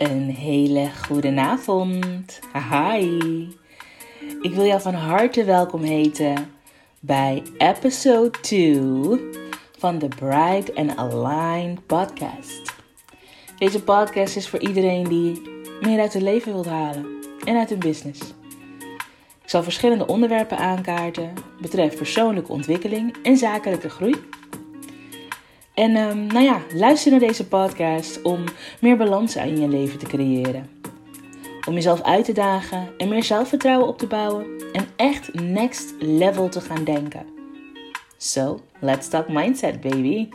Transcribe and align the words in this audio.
Een 0.00 0.30
hele 0.30 0.90
goede 1.06 1.36
avond. 1.36 2.40
Hi. 2.70 3.18
Ik 4.40 4.54
wil 4.54 4.64
jou 4.64 4.80
van 4.80 4.94
harte 4.94 5.44
welkom 5.44 5.82
heten 5.82 6.50
bij 7.00 7.42
episode 7.58 8.40
2 8.40 8.80
van 9.78 9.98
de 9.98 10.08
Bright 10.08 10.74
and 10.74 10.96
Aligned 10.96 11.86
podcast. 11.86 12.74
Deze 13.58 13.82
podcast 13.82 14.36
is 14.36 14.48
voor 14.48 14.60
iedereen 14.60 15.08
die 15.08 15.42
meer 15.80 16.00
uit 16.00 16.12
het 16.12 16.22
leven 16.22 16.52
wilt 16.52 16.66
halen 16.66 17.06
en 17.44 17.56
uit 17.56 17.70
hun 17.70 17.78
business. 17.78 18.20
Ik 19.42 19.50
zal 19.50 19.62
verschillende 19.62 20.06
onderwerpen 20.06 20.58
aankaarten 20.58 21.32
betreft 21.60 21.96
persoonlijke 21.96 22.52
ontwikkeling 22.52 23.16
en 23.22 23.36
zakelijke 23.36 23.88
groei. 23.88 24.14
En 25.80 25.96
um, 25.96 26.26
nou 26.26 26.44
ja, 26.44 26.62
luister 26.74 27.10
naar 27.10 27.20
deze 27.20 27.46
podcast 27.46 28.22
om 28.22 28.44
meer 28.80 28.96
balans 28.96 29.36
in 29.36 29.60
je 29.60 29.68
leven 29.68 29.98
te 29.98 30.06
creëren. 30.06 30.70
Om 31.68 31.74
jezelf 31.74 32.02
uit 32.02 32.24
te 32.24 32.32
dagen 32.32 32.88
en 32.98 33.08
meer 33.08 33.24
zelfvertrouwen 33.24 33.88
op 33.88 33.98
te 33.98 34.06
bouwen 34.06 34.46
en 34.72 34.86
echt 34.96 35.34
next 35.34 35.94
level 35.98 36.48
te 36.48 36.60
gaan 36.60 36.84
denken. 36.84 37.26
So, 38.16 38.60
let's 38.80 39.08
talk 39.08 39.28
mindset, 39.28 39.80
baby. 39.80 40.28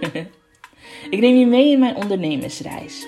ik 1.14 1.20
neem 1.20 1.36
je 1.36 1.46
mee 1.46 1.70
in 1.70 1.78
mijn 1.78 1.96
ondernemersreis. 1.96 3.06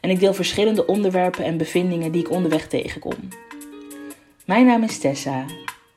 En 0.00 0.10
ik 0.10 0.20
deel 0.20 0.34
verschillende 0.34 0.86
onderwerpen 0.86 1.44
en 1.44 1.56
bevindingen 1.56 2.12
die 2.12 2.20
ik 2.20 2.30
onderweg 2.30 2.68
tegenkom. 2.68 3.28
Mijn 4.44 4.66
naam 4.66 4.82
is 4.82 4.98
Tessa, 4.98 5.44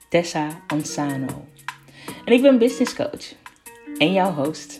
Tessa 0.09 0.48
Ansano. 0.68 1.46
En 2.25 2.34
ik 2.34 2.42
ben 2.42 2.58
business 2.58 2.96
coach 2.96 3.42
en 3.98 4.14
jouw 4.14 4.32
host. 4.32 4.80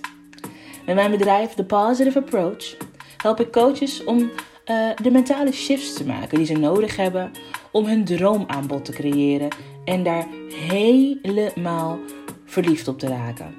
Met 0.86 0.95
mijn 0.95 1.11
bedrijf 1.11 1.53
The 1.53 1.66
Positive 1.66 2.19
Approach 2.19 2.75
help 3.17 3.39
ik 3.39 3.52
coaches 3.52 4.03
om 4.03 4.19
uh, 4.19 4.89
de 5.02 5.11
mentale 5.11 5.52
shifts 5.52 5.94
te 5.94 6.06
maken 6.06 6.38
die 6.38 6.45
ze 6.45 6.53
nodig 6.53 6.95
hebben 6.95 7.31
om 7.72 7.86
hun 7.86 8.06
droomaanbod 8.06 8.86
te 8.86 8.91
creëren 8.91 9.47
en 9.86 10.03
daar 10.03 10.28
helemaal 10.50 12.00
verliefd 12.45 12.88
op 12.88 13.00
te 13.00 13.08
raken. 13.08 13.56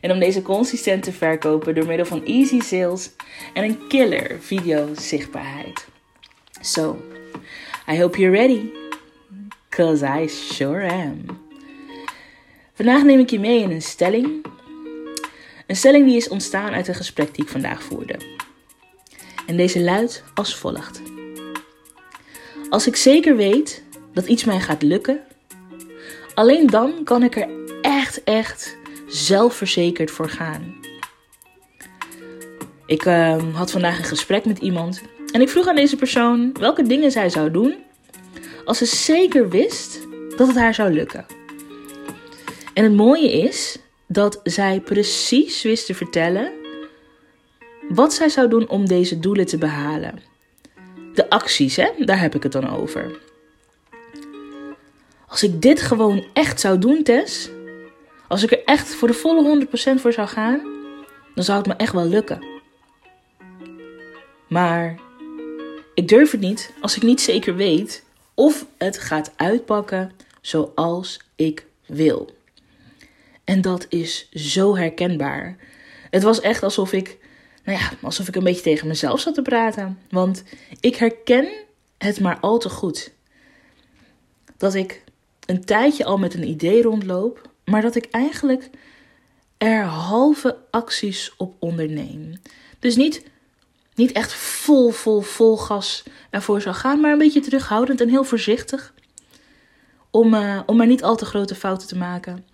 En 0.00 0.10
om 0.10 0.18
deze 0.18 0.42
consistent 0.42 1.02
te 1.02 1.12
verkopen 1.12 1.74
door 1.74 1.86
middel 1.86 2.06
van 2.06 2.24
easy 2.24 2.60
sales 2.60 3.10
en 3.54 3.64
een 3.64 3.86
killer 3.88 4.36
video 4.40 4.88
zichtbaarheid. 4.94 5.86
So, 6.60 6.96
I 7.88 8.00
hope 8.00 8.18
you're 8.18 8.36
ready. 8.36 8.70
Cause 9.68 10.06
I 10.22 10.28
sure 10.28 10.90
am. 10.90 11.24
Vandaag 12.74 13.02
neem 13.02 13.18
ik 13.18 13.30
je 13.30 13.40
mee 13.40 13.62
in 13.62 13.70
een 13.70 13.82
stelling 13.82 14.44
een 15.66 15.76
stelling 15.76 16.06
die 16.06 16.16
is 16.16 16.28
ontstaan 16.28 16.72
uit 16.72 16.88
een 16.88 16.94
gesprek 16.94 17.34
die 17.34 17.44
ik 17.44 17.50
vandaag 17.50 17.82
voerde. 17.82 18.16
En 19.46 19.56
deze 19.56 19.80
luidt 19.80 20.24
als 20.34 20.56
volgt. 20.56 21.02
Als 22.70 22.86
ik 22.86 22.96
zeker 22.96 23.36
weet 23.36 23.82
dat 24.12 24.26
iets 24.26 24.44
mij 24.44 24.60
gaat 24.60 24.82
lukken, 24.82 25.20
alleen 26.34 26.66
dan 26.66 27.04
kan 27.04 27.22
ik 27.22 27.36
er 27.36 27.48
echt, 27.82 28.24
echt 28.24 28.76
zelfverzekerd 29.06 30.10
voor 30.10 30.28
gaan. 30.28 30.80
Ik 32.86 33.04
uh, 33.04 33.54
had 33.54 33.70
vandaag 33.70 33.98
een 33.98 34.04
gesprek 34.04 34.44
met 34.44 34.58
iemand 34.58 35.02
en 35.32 35.40
ik 35.40 35.48
vroeg 35.48 35.66
aan 35.66 35.74
deze 35.74 35.96
persoon 35.96 36.52
welke 36.52 36.82
dingen 36.82 37.10
zij 37.10 37.28
zou 37.28 37.50
doen 37.50 37.74
als 38.64 38.78
ze 38.78 38.86
zeker 38.86 39.48
wist 39.48 39.98
dat 40.36 40.46
het 40.46 40.56
haar 40.56 40.74
zou 40.74 40.92
lukken. 40.92 41.26
En 42.74 42.84
het 42.84 42.92
mooie 42.92 43.32
is 43.32 43.78
dat 44.12 44.40
zij 44.44 44.80
precies 44.80 45.62
wist 45.62 45.86
te 45.86 45.94
vertellen 45.94 46.52
wat 47.88 48.14
zij 48.14 48.28
zou 48.28 48.48
doen 48.48 48.68
om 48.68 48.86
deze 48.86 49.18
doelen 49.18 49.46
te 49.46 49.58
behalen. 49.58 50.22
De 51.14 51.30
acties, 51.30 51.76
hè? 51.76 51.88
daar 51.98 52.20
heb 52.20 52.34
ik 52.34 52.42
het 52.42 52.52
dan 52.52 52.70
over. 52.70 53.18
Als 55.26 55.42
ik 55.42 55.62
dit 55.62 55.80
gewoon 55.80 56.24
echt 56.32 56.60
zou 56.60 56.78
doen, 56.78 57.02
Tess, 57.02 57.50
als 58.28 58.42
ik 58.42 58.52
er 58.52 58.64
echt 58.64 58.94
voor 58.94 59.08
de 59.08 59.14
volle 59.14 59.66
100% 59.96 60.00
voor 60.00 60.12
zou 60.12 60.28
gaan, 60.28 60.60
dan 61.34 61.44
zou 61.44 61.58
het 61.58 61.66
me 61.66 61.74
echt 61.74 61.92
wel 61.92 62.06
lukken. 62.06 62.44
Maar 64.48 65.00
ik 65.94 66.08
durf 66.08 66.30
het 66.30 66.40
niet 66.40 66.72
als 66.80 66.96
ik 66.96 67.02
niet 67.02 67.20
zeker 67.20 67.56
weet 67.56 68.04
of 68.34 68.66
het 68.78 68.98
gaat 68.98 69.32
uitpakken 69.36 70.12
zoals 70.40 71.20
ik 71.36 71.66
wil. 71.86 72.40
En 73.44 73.60
dat 73.60 73.86
is 73.88 74.28
zo 74.30 74.76
herkenbaar. 74.76 75.56
Het 76.10 76.22
was 76.22 76.40
echt 76.40 76.62
alsof 76.62 76.92
ik, 76.92 77.18
nou 77.64 77.78
ja, 77.78 77.90
alsof 78.02 78.28
ik 78.28 78.36
een 78.36 78.44
beetje 78.44 78.62
tegen 78.62 78.88
mezelf 78.88 79.20
zat 79.20 79.34
te 79.34 79.42
praten. 79.42 79.98
Want 80.10 80.42
ik 80.80 80.96
herken 80.96 81.48
het 81.98 82.20
maar 82.20 82.38
al 82.40 82.58
te 82.58 82.68
goed. 82.68 83.12
Dat 84.56 84.74
ik 84.74 85.02
een 85.46 85.64
tijdje 85.64 86.04
al 86.04 86.18
met 86.18 86.34
een 86.34 86.48
idee 86.48 86.82
rondloop, 86.82 87.50
maar 87.64 87.82
dat 87.82 87.94
ik 87.94 88.08
eigenlijk 88.10 88.70
er 89.58 89.84
halve 89.84 90.58
acties 90.70 91.32
op 91.36 91.54
onderneem. 91.58 92.32
Dus 92.78 92.96
niet, 92.96 93.30
niet 93.94 94.12
echt 94.12 94.32
vol, 94.32 94.90
vol, 94.90 95.20
vol 95.20 95.56
gas 95.56 96.02
ervoor 96.30 96.60
zou 96.60 96.74
gaan, 96.74 97.00
maar 97.00 97.12
een 97.12 97.18
beetje 97.18 97.40
terughoudend 97.40 98.00
en 98.00 98.08
heel 98.08 98.24
voorzichtig. 98.24 98.94
Om, 100.10 100.34
uh, 100.34 100.60
om 100.66 100.76
maar 100.76 100.86
niet 100.86 101.02
al 101.02 101.16
te 101.16 101.24
grote 101.24 101.54
fouten 101.54 101.88
te 101.88 101.96
maken. 101.96 102.44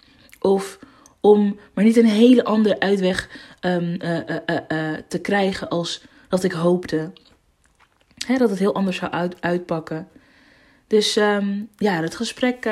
Of 0.40 0.78
om 1.20 1.58
maar 1.74 1.84
niet 1.84 1.96
een 1.96 2.06
hele 2.06 2.44
andere 2.44 2.80
uitweg 2.80 3.28
um, 3.60 3.96
uh, 4.02 4.16
uh, 4.16 4.94
te 5.08 5.18
krijgen 5.22 5.68
als 5.68 6.02
dat 6.28 6.44
ik 6.44 6.52
hoopte. 6.52 7.12
Dat 8.38 8.50
het 8.50 8.58
heel 8.58 8.74
anders 8.74 8.96
zou 8.96 9.12
uit, 9.12 9.36
uitpakken. 9.40 10.08
Dus 10.86 11.16
um, 11.16 11.68
ja, 11.76 12.02
het 12.02 12.16
gesprek, 12.16 12.64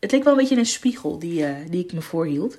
het 0.00 0.12
leek 0.12 0.24
wel 0.24 0.32
een 0.32 0.38
beetje 0.38 0.56
een 0.56 0.66
spiegel 0.66 1.18
die, 1.18 1.46
die 1.68 1.84
ik 1.84 1.92
me 1.92 2.00
voorhield. 2.00 2.58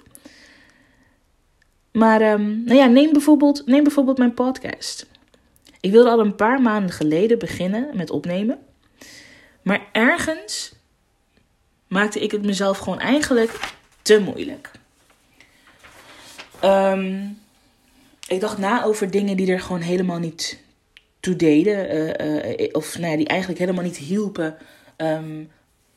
Maar 1.91 2.31
um, 2.31 2.63
nou 2.63 2.78
ja, 2.78 2.85
neem 2.85 3.11
bijvoorbeeld, 3.11 3.66
neem 3.66 3.84
bijvoorbeeld 3.84 4.17
mijn 4.17 4.34
podcast. 4.34 5.07
Ik 5.79 5.91
wilde 5.91 6.09
al 6.09 6.19
een 6.19 6.35
paar 6.35 6.61
maanden 6.61 6.91
geleden 6.91 7.40
beginnen 7.40 7.90
met 7.94 8.09
opnemen. 8.09 8.59
Maar 9.61 9.88
ergens 9.91 10.73
maakte 11.88 12.19
ik 12.19 12.31
het 12.31 12.45
mezelf 12.45 12.78
gewoon 12.78 13.00
eigenlijk 13.00 13.59
te 14.01 14.19
moeilijk. 14.19 14.72
Um, 16.63 17.39
ik 18.28 18.39
dacht 18.39 18.57
na 18.57 18.84
over 18.84 19.12
dingen 19.12 19.38
die 19.38 19.51
er 19.51 19.59
gewoon 19.59 19.81
helemaal 19.81 20.19
niet 20.19 20.59
toe 21.19 21.35
deden. 21.35 21.95
Uh, 21.95 22.59
uh, 22.59 22.69
of 22.72 22.97
nou 22.97 23.11
ja, 23.11 23.17
die 23.17 23.28
eigenlijk 23.28 23.59
helemaal 23.59 23.84
niet 23.84 23.97
hielpen 23.97 24.57
um, 24.97 25.51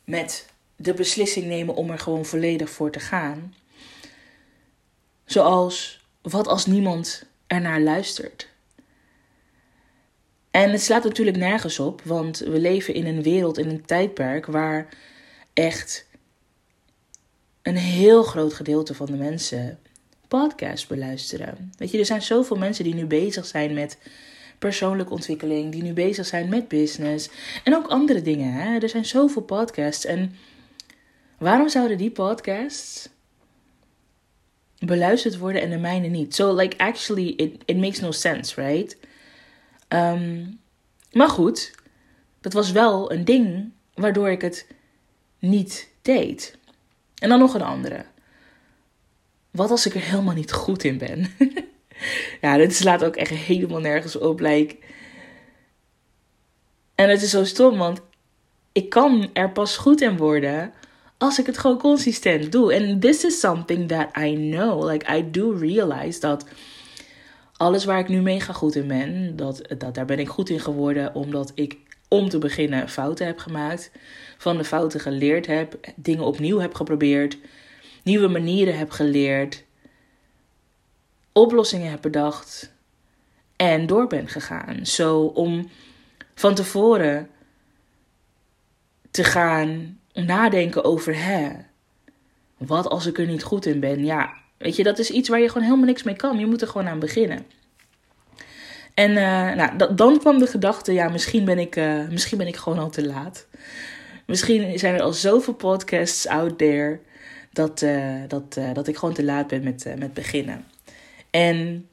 met 0.05 0.47
de 0.77 0.95
beslissing 0.95 1.47
nemen 1.47 1.75
om 1.75 1.91
er 1.91 1.99
gewoon 1.99 2.25
volledig 2.25 2.71
voor 2.71 2.91
te 2.91 3.01
gaan. 3.01 3.55
Zoals, 5.25 6.05
wat 6.23 6.47
als 6.47 6.67
niemand 6.67 7.25
ernaar 7.47 7.81
luistert? 7.81 8.49
En 10.51 10.71
het 10.71 10.83
slaat 10.83 11.05
natuurlijk 11.05 11.37
nergens 11.37 11.79
op, 11.79 12.03
want 12.03 12.39
we 12.39 12.59
leven 12.61 12.95
in 12.95 13.07
een 13.07 13.23
wereld, 13.23 13.59
in 13.59 13.69
een 13.69 13.85
tijdperk 13.85 14.47
waar 14.47 14.89
echt 15.53 16.07
een 17.65 17.77
heel 17.77 18.23
groot 18.23 18.55
gedeelte 18.55 18.95
van 18.95 19.07
de 19.07 19.17
mensen 19.17 19.79
podcast 20.29 20.89
beluisteren. 20.89 21.73
Weet 21.79 21.91
je, 21.91 21.99
er 21.99 22.07
zijn 22.07 22.23
zoveel 22.23 22.57
mensen 22.57 22.85
die 22.85 22.95
nu 22.95 23.07
bezig 23.07 23.47
zijn 23.47 23.75
met 23.75 23.99
persoonlijke 24.59 25.13
ontwikkeling, 25.13 25.73
die 25.73 25.83
nu 25.83 25.93
bezig 25.93 26.27
zijn 26.27 26.49
met 26.49 26.69
business 26.69 27.29
en 27.65 27.75
ook 27.75 27.87
andere 27.87 28.23
dingen. 28.23 28.53
Hè? 28.53 28.79
Er 28.79 28.89
zijn 28.89 29.05
zoveel 29.05 29.43
podcasts 29.43 30.05
en 30.05 30.37
waarom 31.39 31.69
zouden 31.69 31.99
die 31.99 32.11
podcasts 32.11 33.09
beluisterd 34.79 35.39
worden 35.39 35.63
en 35.63 35.71
de 35.71 35.79
mijne 35.79 36.09
niet? 36.09 36.35
So 36.35 36.55
like 36.55 36.79
actually 36.79 37.29
it, 37.29 37.63
it 37.65 37.77
makes 37.77 38.01
no 38.01 38.11
sense, 38.11 38.61
right? 38.61 38.97
Um, 39.89 40.61
maar 41.13 41.29
goed, 41.29 41.73
dat 42.41 42.53
was 42.53 42.73
wel 42.73 43.13
een 43.13 43.25
ding 43.25 43.73
waardoor 43.95 44.31
ik 44.31 44.41
het 44.41 44.67
niet 45.39 45.89
deed. 46.03 46.59
En 47.19 47.29
dan 47.29 47.39
nog 47.39 47.55
een 47.55 47.63
andere. 47.63 48.05
Wat 49.51 49.71
als 49.71 49.87
ik 49.87 49.95
er 49.95 50.01
helemaal 50.01 50.35
niet 50.35 50.53
goed 50.53 50.85
in 50.85 50.99
ben? 50.99 51.27
ja, 52.41 52.57
dit 52.57 52.75
slaat 52.75 53.05
ook 53.05 53.17
echt 53.17 53.31
helemaal 53.31 53.81
nergens 53.81 54.17
op. 54.17 54.41
En 54.41 54.79
het 56.95 57.23
is 57.23 57.31
zo 57.31 57.45
stom, 57.45 57.79
want 57.79 58.01
ik 58.73 58.89
kan 58.89 59.31
er 59.33 59.51
pas 59.51 59.77
goed 59.77 60.01
in 60.01 60.17
worden 60.17 60.73
als 61.19 61.39
ik 61.39 61.47
het 61.47 61.59
gewoon 61.59 61.79
consistent 61.79 62.53
doe. 62.53 62.73
En 62.73 63.01
this 63.01 63.25
is 63.25 63.41
something 63.41 63.89
that 63.89 64.17
I 64.17 64.35
know. 64.51 64.91
Like, 64.91 65.17
I 65.17 65.31
do 65.31 65.51
realize 65.51 66.21
dat 66.21 66.47
alles 67.57 67.85
waar 67.85 67.99
ik 67.99 68.09
nu 68.09 68.21
mega 68.21 68.53
goed 68.53 68.75
in 68.75 68.87
ben, 68.87 69.37
dat, 69.37 69.63
dat, 69.79 69.95
daar 69.95 70.05
ben 70.05 70.19
ik 70.19 70.29
goed 70.29 70.49
in 70.49 70.61
geworden 70.61 71.15
omdat 71.15 71.53
ik 71.55 71.77
om 72.09 72.29
te 72.29 72.39
beginnen 72.39 72.89
fouten 72.89 73.27
heb 73.27 73.39
gemaakt. 73.39 73.91
Van 74.39 74.57
de 74.57 74.65
fouten 74.65 75.01
geleerd 75.01 75.47
heb, 75.47 75.93
dingen 75.97 76.25
opnieuw 76.25 76.59
heb 76.59 76.75
geprobeerd 76.75 77.37
nieuwe 78.05 78.29
manieren 78.29 78.79
heb 78.79 78.91
geleerd, 78.91 79.65
oplossingen 81.33 81.91
heb 81.91 82.03
bedacht 82.03 82.73
en 83.57 83.87
door 83.87 84.07
ben 84.07 84.29
gegaan. 84.29 84.87
Zo 84.87 85.21
om 85.21 85.71
van 86.35 86.55
tevoren 86.55 87.31
te 89.11 89.25
gaan 89.25 89.99
nadenken 90.13 90.85
over 90.85 91.25
hè, 91.25 91.51
wat 92.57 92.89
als 92.89 93.07
ik 93.07 93.19
er 93.19 93.27
niet 93.27 93.43
goed 93.43 93.67
in 93.67 93.81
ben? 93.81 94.05
Ja, 94.05 94.35
weet 94.57 94.77
je, 94.77 94.83
dat 94.83 94.99
is 94.99 95.11
iets 95.11 95.29
waar 95.29 95.41
je 95.41 95.49
gewoon 95.49 95.63
helemaal 95.63 95.87
niks 95.87 96.03
mee 96.03 96.17
kan. 96.17 96.39
Je 96.39 96.47
moet 96.47 96.61
er 96.61 96.69
gewoon 96.69 96.89
aan 96.89 96.99
beginnen. 96.99 97.47
En 98.95 99.11
uh, 99.11 99.55
nou, 99.55 99.95
dan 99.95 100.19
kwam 100.19 100.39
de 100.39 100.47
gedachte, 100.47 100.93
ja, 100.93 101.09
misschien 101.09 101.45
ben, 101.45 101.59
ik, 101.59 101.77
uh, 101.77 102.09
misschien 102.09 102.39
ben 102.39 102.47
ik 102.47 102.57
gewoon 102.57 102.79
al 102.79 102.91
te 102.91 103.07
laat. 103.07 103.47
Misschien 104.27 104.79
zijn 104.79 104.95
er 104.95 105.03
al 105.03 105.13
zoveel 105.13 105.55
podcasts 105.55 106.27
out 106.27 106.59
there 106.59 107.01
dat, 107.53 107.83
uh, 107.83 108.23
dat, 108.29 108.59
dat 108.73 108.89
ik 108.89 108.97
gewoon 108.97 109.15
te 109.15 109.25
laat 109.25 109.47
ben 109.47 109.63
met, 109.63 109.95
met 109.99 110.15
beginnen. 110.15 110.65
En 111.31 111.89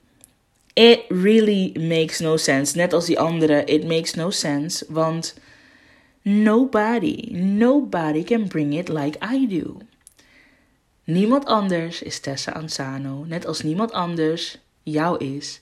it 0.74 1.00
really 1.08 1.72
makes 1.80 2.20
no 2.20 2.38
sense. 2.38 2.78
Net 2.78 2.94
als 2.94 3.06
die 3.06 3.20
andere, 3.20 3.64
it 3.64 3.88
makes 3.88 4.14
no 4.14 4.30
sense. 4.30 4.86
Want 4.90 5.36
nobody, 6.22 7.30
nobody 7.36 8.24
can 8.24 8.48
bring 8.48 8.78
it 8.78 8.88
like 8.88 9.18
I 9.34 9.48
do. 9.48 9.78
Niemand 11.04 11.46
anders 11.46 12.02
is 12.02 12.20
Tessa 12.20 12.52
Ansano, 12.52 13.26
net 13.28 13.46
als 13.46 13.62
niemand 13.62 13.92
anders 13.92 14.58
jou 14.84 15.26
is. 15.26 15.60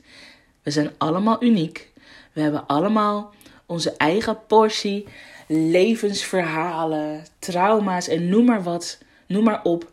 We 0.63 0.71
zijn 0.71 0.91
allemaal 0.97 1.43
uniek. 1.43 1.91
We 2.33 2.41
hebben 2.41 2.67
allemaal 2.67 3.33
onze 3.65 3.91
eigen 3.91 4.45
portie 4.47 5.07
levensverhalen, 5.47 7.23
trauma's 7.39 8.07
en 8.07 8.29
noem 8.29 8.45
maar 8.45 8.63
wat, 8.63 8.97
noem 9.27 9.43
maar 9.43 9.63
op, 9.63 9.91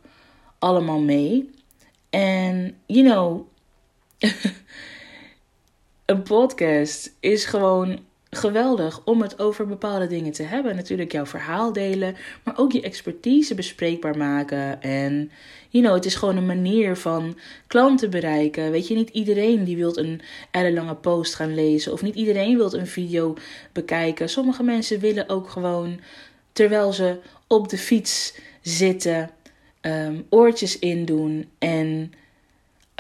allemaal 0.59 1.01
mee. 1.01 1.51
En, 2.11 2.77
you 2.87 3.05
know, 3.05 3.47
een 6.05 6.23
podcast 6.23 7.13
is 7.21 7.45
gewoon 7.45 7.99
geweldig 8.37 9.01
om 9.05 9.23
het 9.23 9.39
over 9.39 9.67
bepaalde 9.67 10.07
dingen 10.07 10.33
te 10.33 10.43
hebben. 10.43 10.77
Natuurlijk 10.77 11.13
jouw 11.13 11.27
verhaal 11.27 11.73
delen, 11.73 12.17
maar 12.43 12.59
ook 12.59 12.73
je 12.73 12.81
expertise 12.81 13.55
bespreekbaar 13.55 14.17
maken. 14.17 14.83
En, 14.83 15.31
you 15.69 15.85
know, 15.85 15.95
het 15.95 16.05
is 16.05 16.15
gewoon 16.15 16.37
een 16.37 16.47
manier 16.47 16.97
van 16.97 17.39
klanten 17.67 18.11
bereiken. 18.11 18.71
Weet 18.71 18.89
je, 18.89 18.95
niet 18.95 19.11
iedereen 19.11 19.65
die 19.65 19.77
wil 19.77 19.99
een 19.99 20.21
ellenlange 20.51 20.95
post 20.95 21.35
gaan 21.35 21.55
lezen. 21.55 21.93
Of 21.93 22.03
niet 22.03 22.15
iedereen 22.15 22.57
wil 22.57 22.75
een 22.75 22.87
video 22.87 23.35
bekijken. 23.73 24.29
Sommige 24.29 24.63
mensen 24.63 25.01
willen 25.01 25.29
ook 25.29 25.49
gewoon, 25.49 26.01
terwijl 26.53 26.93
ze 26.93 27.19
op 27.47 27.69
de 27.69 27.79
fiets 27.79 28.35
zitten, 28.63 29.31
um, 29.81 30.27
oortjes 30.29 30.79
indoen 30.79 31.49
en... 31.59 32.13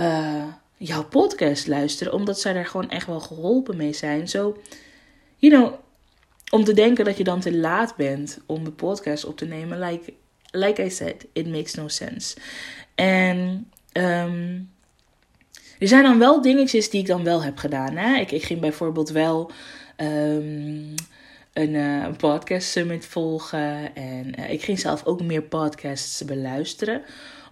Uh, 0.00 0.44
jouw 0.78 1.04
podcast 1.04 1.66
luisteren, 1.66 2.12
omdat 2.12 2.40
zij 2.40 2.52
daar 2.52 2.66
gewoon 2.66 2.90
echt 2.90 3.06
wel 3.06 3.20
geholpen 3.20 3.76
mee 3.76 3.92
zijn. 3.92 4.28
Zo, 4.28 4.56
you 5.36 5.52
know, 5.52 5.74
om 6.50 6.64
te 6.64 6.72
denken 6.72 7.04
dat 7.04 7.16
je 7.16 7.24
dan 7.24 7.40
te 7.40 7.56
laat 7.56 7.96
bent 7.96 8.38
om 8.46 8.64
de 8.64 8.72
podcast 8.72 9.24
op 9.24 9.36
te 9.36 9.46
nemen, 9.46 9.78
like, 9.78 10.12
like 10.50 10.84
I 10.84 10.90
said, 10.90 11.26
it 11.32 11.46
makes 11.46 11.74
no 11.74 11.88
sense. 11.88 12.36
En 12.94 13.70
um, 13.92 14.70
er 15.78 15.88
zijn 15.88 16.02
dan 16.02 16.18
wel 16.18 16.42
dingetjes 16.42 16.90
die 16.90 17.00
ik 17.00 17.06
dan 17.06 17.24
wel 17.24 17.42
heb 17.42 17.56
gedaan. 17.56 17.96
Hè? 17.96 18.16
Ik, 18.16 18.30
ik 18.30 18.42
ging 18.42 18.60
bijvoorbeeld 18.60 19.08
wel 19.08 19.50
een, 19.96 20.96
uh, 21.54 22.02
een 22.02 22.16
podcast 22.16 22.68
summit 22.68 23.06
volgen. 23.06 23.94
En 23.94 24.40
uh, 24.40 24.50
ik 24.50 24.62
ging 24.62 24.78
zelf 24.78 25.04
ook 25.04 25.22
meer 25.22 25.42
podcasts 25.42 26.24
beluisteren 26.24 27.02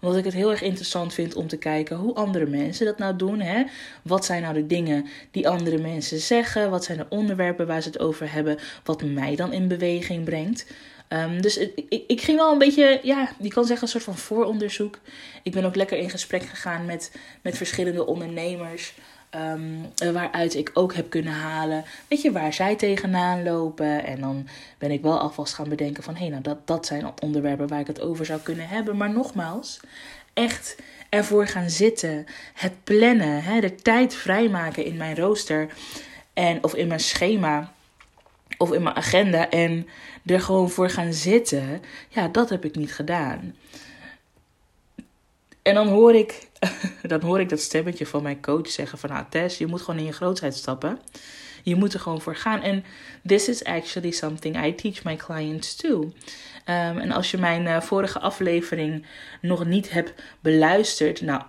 omdat 0.05 0.19
ik 0.19 0.25
het 0.25 0.35
heel 0.35 0.51
erg 0.51 0.63
interessant 0.63 1.15
vind 1.15 1.35
om 1.35 1.49
te 1.49 1.57
kijken 1.57 1.97
hoe 1.97 2.15
andere 2.15 2.47
mensen 2.47 2.87
dat 2.87 2.99
nou 2.99 3.17
doen. 3.17 3.41
Hè? 3.41 3.65
Wat 4.03 4.25
zijn 4.25 4.43
nou 4.43 4.55
de 4.55 4.67
dingen 4.67 5.07
die 5.31 5.49
andere 5.49 5.79
mensen 5.79 6.19
zeggen? 6.19 6.71
Wat 6.71 6.85
zijn 6.85 6.99
de 6.99 7.07
onderwerpen 7.09 7.67
waar 7.67 7.83
ze 7.83 7.89
het 7.89 8.01
over 8.01 8.33
hebben? 8.33 8.59
Wat 8.85 9.03
mij 9.03 9.37
dan 9.37 9.53
in 9.53 9.69
beweging 9.69 10.25
brengt. 10.25 10.67
Um, 11.09 11.41
dus 11.41 11.57
ik, 11.57 12.05
ik, 12.07 12.21
ging 12.21 12.39
wel 12.39 12.53
een 12.53 12.59
beetje, 12.59 13.01
ja, 13.03 13.29
je 13.39 13.49
kan 13.49 13.65
zeggen 13.65 13.85
een 13.85 13.93
soort 13.93 14.05
van 14.05 14.17
vooronderzoek. 14.17 14.99
Ik 15.43 15.53
ben 15.53 15.65
ook 15.65 15.75
lekker 15.75 15.99
in 15.99 16.11
gesprek 16.11 16.43
gegaan 16.43 16.85
met, 16.85 17.13
met 17.43 17.57
verschillende 17.57 18.07
ondernemers. 18.07 18.95
Um, 19.37 19.93
waaruit 20.13 20.55
ik 20.55 20.71
ook 20.75 20.95
heb 20.95 21.11
kunnen 21.11 21.33
halen, 21.33 21.85
weet 22.09 22.23
je, 22.23 22.33
waar 22.33 22.53
zij 22.53 22.77
tegenaan 22.77 23.43
lopen. 23.43 24.05
En 24.05 24.21
dan 24.21 24.49
ben 24.79 24.91
ik 24.91 25.03
wel 25.03 25.19
alvast 25.19 25.55
gaan 25.55 25.69
bedenken 25.69 26.03
van, 26.03 26.15
hé, 26.15 26.21
hey, 26.21 26.29
nou, 26.29 26.43
dat, 26.43 26.67
dat 26.67 26.87
zijn 26.87 27.13
onderwerpen 27.23 27.69
waar 27.69 27.81
ik 27.81 27.87
het 27.87 28.01
over 28.01 28.27
zou 28.27 28.41
kunnen 28.41 28.69
hebben. 28.69 28.97
Maar 28.97 29.11
nogmaals, 29.11 29.81
echt 30.33 30.77
ervoor 31.09 31.47
gaan 31.47 31.71
zitten, 31.71 32.27
het 32.55 32.85
plannen, 32.85 33.43
hè, 33.43 33.61
de 33.61 33.75
tijd 33.75 34.15
vrijmaken 34.15 34.85
in 34.85 34.97
mijn 34.97 35.17
rooster 35.17 35.69
en, 36.33 36.65
of 36.65 36.75
in 36.75 36.87
mijn 36.87 37.01
schema 37.01 37.73
of 38.59 38.73
in 38.73 38.83
mijn 38.83 38.97
agenda 38.97 39.51
en 39.51 39.89
er 40.27 40.41
gewoon 40.41 40.71
voor 40.71 40.91
gaan 40.91 41.13
zitten, 41.13 41.83
ja, 42.09 42.29
dat 42.29 42.49
heb 42.49 42.65
ik 42.65 42.77
niet 42.77 42.95
gedaan. 42.95 43.55
En 45.63 45.75
dan 45.75 45.89
hoor 45.89 46.15
ik, 46.15 46.49
dan 47.09 47.21
hoor 47.21 47.41
ik 47.41 47.49
dat 47.49 47.61
stemmetje 47.61 48.07
van 48.07 48.23
mijn 48.23 48.43
coach 48.43 48.71
zeggen 48.71 48.99
van... 48.99 49.11
Nou 49.11 49.25
Tess, 49.29 49.59
je 49.59 49.67
moet 49.67 49.83
gewoon 49.83 50.01
in 50.01 50.07
je 50.07 50.13
grootheid 50.13 50.55
stappen. 50.55 50.99
Je 51.63 51.75
moet 51.75 51.95
er 51.95 52.01
gewoon 52.01 52.21
voor 52.21 52.37
gaan. 52.37 52.63
En 52.63 52.85
this 53.27 53.49
is 53.49 53.65
actually 53.65 54.11
something 54.11 54.65
I 54.65 54.75
teach 54.75 55.05
my 55.05 55.17
clients 55.17 55.77
too. 55.77 56.01
Um, 56.01 56.13
en 56.99 57.13
als 57.13 57.31
je 57.31 57.39
mijn 57.39 57.63
uh, 57.63 57.81
vorige 57.81 58.19
aflevering 58.19 59.07
nog 59.41 59.65
niet 59.65 59.91
hebt 59.91 60.13
beluisterd... 60.41 61.21
Nou, 61.21 61.43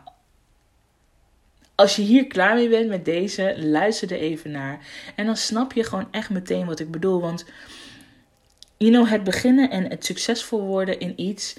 als 1.75 1.96
je 1.96 2.02
hier 2.02 2.28
klaar 2.28 2.56
mee 2.56 2.69
bent 2.69 2.90
met 2.90 3.06
deze, 3.06 3.56
luister 3.57 4.12
er 4.12 4.19
even 4.19 4.52
naar. 4.52 4.80
En 5.16 5.25
dan 5.25 5.38
snap 5.38 5.74
je 5.74 5.84
gewoon 5.84 6.07
echt 6.12 6.30
meteen 6.30 6.66
wat 6.66 6.80
ik 6.80 6.92
bedoel. 6.92 7.22
Want, 7.22 7.46
you 8.78 8.92
know, 8.92 9.10
het 9.10 9.24
beginnen 9.24 9.69
en 9.69 9.90
het 9.90 10.06
succesvol 10.06 10.62
worden 10.62 11.00
in 11.00 11.22
iets 11.22 11.56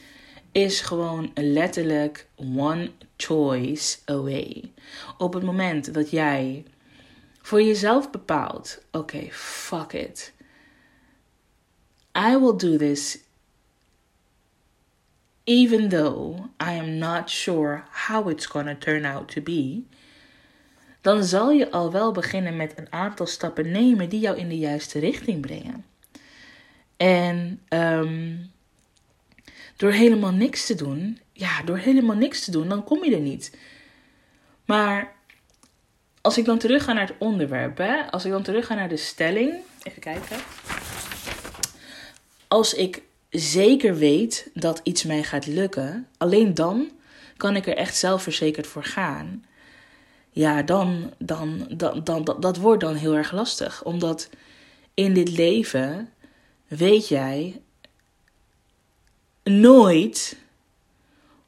is 0.56 0.81
gewoon 0.81 1.31
letterlijk 1.35 2.26
one 2.37 2.91
choice 3.17 3.99
away. 4.05 4.73
Op 5.19 5.32
het 5.35 5.43
moment 5.43 5.94
dat 5.94 6.11
jij 6.11 6.64
voor 7.43 7.62
jezelf 7.62 8.11
bepaalt: 8.11 8.82
oké, 8.87 8.99
okay, 8.99 9.32
fuck 9.32 9.93
it. 9.93 10.32
I 12.19 12.37
will 12.38 12.57
do 12.57 12.76
this 12.76 13.19
even 15.45 15.88
though 15.88 16.49
I 16.61 16.78
am 16.78 16.99
not 16.99 17.31
sure 17.31 17.85
how 17.90 18.31
it's 18.31 18.47
gonna 18.47 18.75
turn 18.75 19.04
out 19.04 19.28
to 19.28 19.40
be. 19.40 19.85
Dan 21.00 21.25
zal 21.25 21.50
je 21.50 21.71
al 21.71 21.92
wel 21.92 22.12
beginnen 22.12 22.57
met 22.57 22.73
een 22.78 22.92
aantal 22.92 23.26
stappen 23.26 23.71
nemen 23.71 24.09
die 24.09 24.21
jou 24.21 24.37
in 24.37 24.49
de 24.49 24.59
juiste 24.59 24.99
richting 24.99 25.40
brengen. 25.40 25.85
En 26.97 27.61
um, 27.69 28.50
door 29.76 29.92
helemaal 29.92 30.33
niks 30.33 30.66
te 30.66 30.75
doen, 30.75 31.21
ja, 31.33 31.62
door 31.62 31.76
helemaal 31.76 32.16
niks 32.16 32.45
te 32.45 32.50
doen, 32.50 32.68
dan 32.68 32.85
kom 32.85 33.04
je 33.04 33.14
er 33.14 33.21
niet. 33.21 33.56
Maar 34.64 35.14
als 36.21 36.38
ik 36.38 36.45
dan 36.45 36.59
terug 36.59 36.85
ga 36.85 36.92
naar 36.92 37.06
het 37.06 37.16
onderwerp, 37.18 37.78
hè, 37.78 38.11
als 38.11 38.25
ik 38.25 38.30
dan 38.30 38.42
terug 38.42 38.66
ga 38.66 38.75
naar 38.75 38.88
de 38.88 38.97
stelling, 38.97 39.54
even 39.83 40.00
kijken. 40.00 40.37
Als 42.49 42.75
ik 42.75 43.02
zeker 43.30 43.97
weet 43.97 44.50
dat 44.54 44.80
iets 44.83 45.04
mij 45.04 45.23
gaat 45.23 45.47
lukken, 45.47 46.06
alleen 46.18 46.54
dan 46.54 46.90
kan 47.37 47.56
ik 47.56 47.66
er 47.66 47.76
echt 47.76 47.97
zelfverzekerd 47.97 48.66
voor 48.66 48.85
gaan. 48.85 49.45
Ja, 50.30 50.62
dan, 50.62 51.12
dan, 51.18 51.66
dan, 51.76 52.04
dan, 52.04 52.25
dat, 52.25 52.42
dat 52.42 52.56
wordt 52.56 52.80
dan 52.80 52.95
heel 52.95 53.16
erg 53.16 53.33
lastig. 53.33 53.85
Omdat 53.85 54.30
in 54.95 55.14
dit 55.14 55.37
leven 55.37 56.12
weet 56.66 57.09
jij 57.09 57.61
nooit 59.50 60.37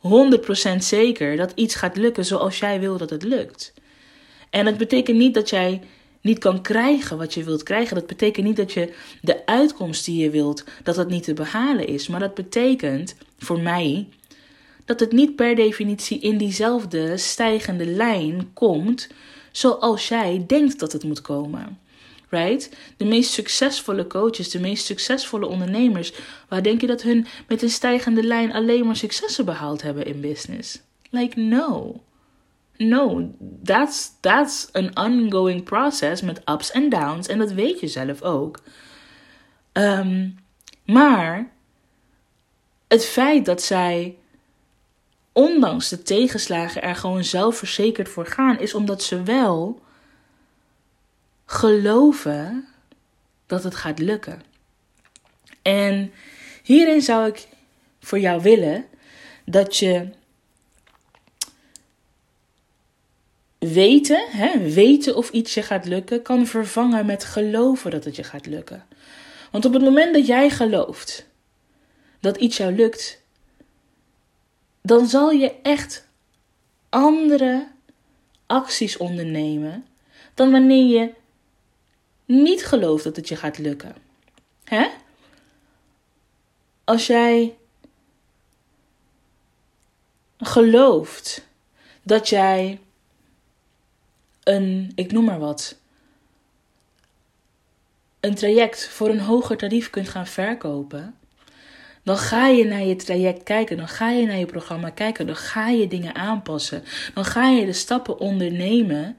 100% 0.01 0.77
zeker 0.79 1.37
dat 1.37 1.53
iets 1.55 1.75
gaat 1.75 1.97
lukken 1.97 2.25
zoals 2.25 2.59
jij 2.59 2.81
wil 2.81 2.99
dat 2.99 3.11
het 3.11 3.23
lukt. 3.23 3.75
En 4.51 4.65
dat 4.65 4.77
betekent 4.77 5.17
niet 5.19 5.35
dat 5.35 5.51
jij 5.51 5.81
niet 6.21 6.39
kan 6.39 6.63
krijgen 6.63 7.19
wat 7.19 7.35
je 7.35 7.45
wilt 7.45 7.63
krijgen. 7.63 7.95
Dat 7.95 8.07
betekent 8.07 8.47
niet 8.47 8.57
dat 8.57 8.73
je 8.73 8.95
de 9.23 9.47
uitkomst 9.47 10.05
die 10.05 10.23
je 10.23 10.31
wilt, 10.31 10.65
dat 10.83 10.95
dat 10.95 11.09
niet 11.09 11.23
te 11.23 11.35
behalen 11.35 11.87
is. 11.87 12.09
Maar 12.09 12.21
dat 12.21 12.35
betekent 12.35 13.15
voor 13.39 13.61
mij 13.61 14.09
dat 14.85 15.01
het 15.01 15.13
niet 15.13 15.37
per 15.37 15.55
definitie 15.55 16.21
in 16.21 16.39
diezelfde 16.39 17.17
stijgende 17.17 17.87
lijn 17.87 18.51
komt 18.53 19.09
zoals 19.53 20.09
jij 20.09 20.45
denkt 20.47 20.79
dat 20.79 20.93
het 20.93 21.05
moet 21.05 21.21
komen 21.21 21.79
right? 22.29 22.77
De 22.97 23.05
meest 23.05 23.33
succesvolle 23.33 24.07
coaches, 24.07 24.51
de 24.51 24.61
meest 24.61 24.85
succesvolle 24.85 25.47
ondernemers, 25.47 26.13
waar 26.49 26.63
denk 26.63 26.81
je 26.81 26.87
dat 26.87 27.03
hun 27.03 27.27
met 27.49 27.63
een 27.63 27.71
stijgende 27.71 28.23
lijn 28.23 28.53
alleen 28.53 28.87
maar 28.87 28.97
successen 28.97 29.45
behaald 29.45 29.83
hebben 29.83 30.07
in 30.07 30.21
business? 30.21 30.81
Like 31.11 31.41
no. 31.41 32.03
No, 32.77 33.31
that's, 33.65 34.11
that's 34.21 34.69
an 34.73 34.97
ongoing 34.97 35.65
process 35.65 36.23
met 36.23 36.41
ups 36.45 36.71
en 36.71 36.89
downs 36.89 37.27
en 37.27 37.39
dat 37.39 37.53
weet 37.53 37.81
je 37.81 37.87
zelf 37.87 38.23
ook. 38.23 38.61
Um, 39.73 40.39
maar 40.85 41.53
het 42.89 43.05
feit 43.05 43.45
dat 43.45 43.63
zij 43.63 44.17
ondanks 45.33 45.89
de 45.89 46.03
tegenslagen 46.03 46.83
er 46.83 46.97
gewoon 46.97 47.25
zelfverzekerd 47.25 48.09
voor 48.09 48.27
gaan, 48.27 48.59
is 48.59 48.75
omdat 48.75 49.03
ze 49.03 49.23
wel 49.23 49.81
geloven 51.51 52.69
dat 53.47 53.65
het 53.65 53.75
gaat 53.75 53.99
lukken. 53.99 54.43
En 55.63 56.13
hierin 56.63 57.03
zou 57.03 57.29
ik 57.29 57.47
voor 58.01 58.19
jou 58.19 58.43
willen 58.43 58.85
dat 59.45 59.77
je 59.77 60.09
weten, 63.59 64.27
hè, 64.31 64.59
weten 64.59 65.17
of 65.17 65.31
iets 65.31 65.55
je 65.55 65.63
gaat 65.63 65.85
lukken, 65.85 66.23
kan 66.23 66.47
vervangen 66.47 67.07
met 67.07 67.25
geloven 67.25 67.91
dat 67.91 68.05
het 68.05 68.17
je 68.17 68.25
gaat 68.25 68.47
lukken. 68.47 68.87
Want 69.51 69.65
op 69.65 69.73
het 69.73 69.83
moment 69.83 70.15
dat 70.15 70.27
jij 70.27 70.51
gelooft 70.51 71.27
dat 72.21 72.37
iets 72.37 72.57
jou 72.57 72.73
lukt, 72.75 73.23
dan 74.83 75.07
zal 75.07 75.31
je 75.31 75.55
echt 75.63 76.09
andere 76.89 77.69
acties 78.47 78.97
ondernemen 78.97 79.87
dan 80.35 80.51
wanneer 80.51 81.01
je 81.01 81.17
niet 82.29 82.67
gelooft 82.67 83.05
dat 83.05 83.17
het 83.17 83.29
je 83.29 83.37
gaat 83.37 83.59
lukken. 83.59 83.95
Hè? 84.65 84.89
Als 86.85 87.07
jij 87.07 87.57
gelooft 90.39 91.47
dat 92.03 92.29
jij 92.29 92.81
een, 94.43 94.93
ik 94.95 95.13
noem 95.13 95.25
maar 95.25 95.39
wat, 95.39 95.77
een 98.21 98.35
traject 98.35 98.89
voor 98.89 99.09
een 99.09 99.21
hoger 99.21 99.57
tarief 99.57 99.91
kunt 99.91 100.09
gaan 100.09 100.27
verkopen, 100.27 101.15
dan 102.03 102.17
ga 102.17 102.47
je 102.47 102.65
naar 102.65 102.85
je 102.85 102.97
traject 102.97 103.43
kijken, 103.43 103.77
dan 103.77 103.89
ga 103.89 104.11
je 104.11 104.27
naar 104.27 104.39
je 104.39 104.47
programma 104.47 104.91
kijken, 104.91 105.27
dan 105.27 105.37
ga 105.37 105.69
je 105.69 105.89
dingen 105.89 106.15
aanpassen, 106.15 106.85
dan 107.15 107.25
ga 107.25 107.49
je 107.49 107.67
de 107.67 107.73
stappen 107.73 108.19
ondernemen 108.19 109.17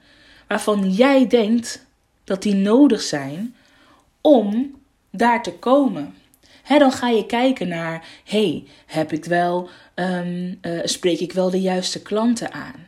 waarvan 0.47 0.91
jij 0.91 1.27
denkt 1.27 1.87
dat 2.29 2.41
die 2.41 2.55
nodig 2.55 3.01
zijn 3.01 3.55
om 4.21 4.75
daar 5.11 5.43
te 5.43 5.53
komen. 5.53 6.15
dan 6.67 6.91
ga 6.91 7.09
je 7.09 7.25
kijken 7.25 7.67
naar, 7.67 8.07
hey, 8.23 8.63
heb 8.85 9.11
ik 9.11 9.25
wel, 9.25 9.69
um, 9.95 10.59
spreek 10.83 11.19
ik 11.19 11.31
wel 11.31 11.49
de 11.49 11.61
juiste 11.61 12.01
klanten 12.01 12.51
aan? 12.51 12.87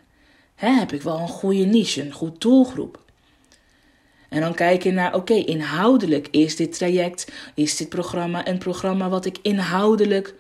heb 0.55 0.91
ik 0.91 1.01
wel 1.01 1.19
een 1.19 1.27
goede 1.27 1.63
niche, 1.63 2.01
een 2.01 2.11
goed 2.11 2.41
doelgroep? 2.41 2.99
En 4.29 4.41
dan 4.41 4.53
kijk 4.53 4.83
je 4.83 4.91
naar, 4.91 5.15
oké, 5.15 5.33
inhoudelijk 5.33 6.27
is 6.31 6.55
dit 6.55 6.77
traject, 6.77 7.31
is 7.55 7.77
dit 7.77 7.89
programma 7.89 8.47
een 8.47 8.57
programma 8.57 9.09
wat 9.09 9.25
ik 9.25 9.37
inhoudelijk, 9.41 10.33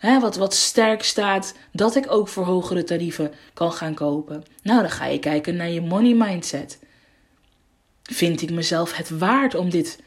wat, 0.00 0.36
wat 0.36 0.54
sterk 0.54 1.02
staat, 1.02 1.54
dat 1.72 1.96
ik 1.96 2.10
ook 2.10 2.28
voor 2.28 2.44
hogere 2.44 2.84
tarieven 2.84 3.32
kan 3.54 3.72
gaan 3.72 3.94
kopen. 3.94 4.44
Nou, 4.62 4.80
dan 4.80 4.90
ga 4.90 5.06
je 5.06 5.18
kijken 5.18 5.56
naar 5.56 5.70
je 5.70 5.80
money 5.80 6.14
mindset. 6.14 6.78
Vind 8.10 8.42
ik 8.42 8.50
mezelf 8.50 8.96
het 8.96 9.10
waard 9.10 9.54
om 9.54 9.70
dit 9.70 10.02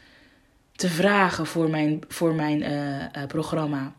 te 0.72 0.88
vragen 0.88 1.46
voor 1.46 1.70
mijn, 1.70 2.00
voor 2.08 2.34
mijn 2.34 2.62
uh, 2.62 2.98
uh, 2.98 3.26
programma? 3.26 3.94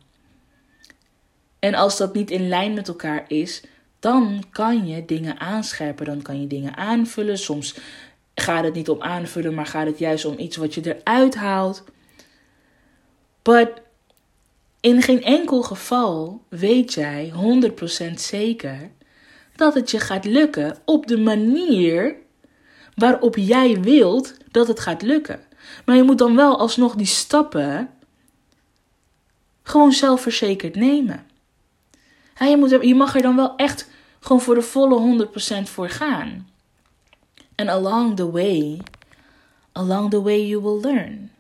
En 1.60 1.74
als 1.74 1.98
dat 1.98 2.14
niet 2.14 2.32
in 2.32 2.48
lijn 2.48 2.74
met 2.74 2.88
elkaar 2.88 3.26
is, 3.28 3.64
dan 4.00 4.44
kan 4.52 4.88
je 4.88 5.06
dingen 5.06 5.40
aanscherpen, 5.40 6.06
dan 6.06 6.22
kan 6.22 6.42
je 6.42 6.48
dingen 6.48 6.78
aanvullen. 6.78 7.38
Soms 7.38 7.76
gaat 8.36 8.64
het 8.64 8.74
niet 8.74 8.90
om 8.90 9.02
aanvullen, 9.02 9.54
maar 9.54 9.66
gaat 9.66 9.86
het 9.86 10.00
juist 10.00 10.26
om 10.26 10.40
iets 10.40 10.58
wat 10.58 10.74
je 10.74 10.96
eruit 10.96 11.36
haalt. 11.36 11.84
But 13.42 13.72
in 14.80 15.02
geen 15.02 15.24
enkel 15.24 15.62
geval 15.62 16.44
weet 16.50 16.94
jij 16.94 17.34
100% 18.12 18.14
zeker 18.14 18.92
dat 19.56 19.74
het 19.74 19.92
je 19.92 20.00
gaat 20.00 20.26
lukken 20.26 20.78
op 20.86 21.08
de 21.08 21.18
manier 21.18 22.16
waarop 23.02 23.36
jij 23.36 23.82
wilt 23.82 24.34
dat 24.52 24.68
het 24.68 24.80
gaat 24.80 25.02
lukken. 25.02 25.40
Maar 25.86 25.96
je 25.96 26.04
moet 26.04 26.18
dan 26.18 26.36
wel 26.36 26.60
alsnog 26.60 26.96
die 26.96 27.06
stappen 27.06 27.90
gewoon 29.64 29.92
zelfverzekerd 29.92 30.76
nemen. 30.76 31.26
je, 32.40 32.58
moet 32.58 32.70
je 32.82 32.96
mag 32.96 33.16
er 33.16 33.22
dan 33.22 33.36
wel 33.36 33.56
echt 33.56 33.90
gewoon 34.20 34.42
voor 34.42 34.56
de 34.56 34.62
volle 34.62 35.28
100% 35.60 35.64
voor 35.64 35.90
gaan. 35.90 36.50
And 37.56 37.70
along 37.70 38.16
the 38.16 38.32
way, 38.32 38.80
along 39.72 40.10
the 40.10 40.22
way 40.22 40.46
you 40.46 40.62
will 40.62 40.92
learn. 40.92 41.32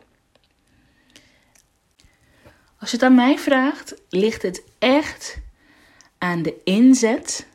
Als 2.80 2.92
je 2.92 2.96
het 2.96 3.06
aan 3.06 3.16
mij 3.16 3.38
vraagt, 3.38 3.94
ligt 4.10 4.42
het 4.42 4.64
echt 4.80 5.40
aan 6.18 6.42
de 6.42 6.56
inzet 6.64 7.48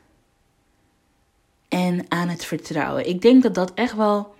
en 1.67 2.05
aan 2.07 2.29
het 2.29 2.45
vertrouwen. 2.45 3.07
Ik 3.07 3.21
denk 3.21 3.43
dat 3.43 3.55
dat 3.55 3.73
echt 3.73 3.95
wel 3.95 4.35